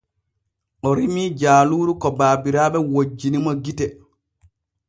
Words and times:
O 0.87 0.93
rimii 0.99 1.27
jaaluuru 1.41 1.93
ko 2.01 2.07
baabiraaɓe 2.19 2.79
wojjini 2.93 3.39
mo 3.45 3.51
gite. 3.63 3.85